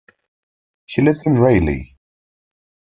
[0.87, 1.95] He lives in Rayleigh.